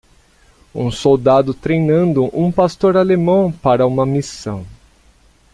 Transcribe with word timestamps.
Um 0.73 0.89
soldado 0.89 1.53
treinando 1.53 2.23
um 2.35 2.51
pastor 2.51 2.97
alemão 2.97 3.51
para 3.51 3.85
uma 3.85 4.03
missão. 4.03 4.65